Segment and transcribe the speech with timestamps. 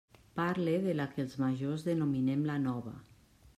[0.37, 2.95] Parle de la que els majors denominem la Nova.